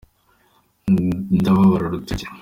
[1.37, 2.25] ndababara urutoki.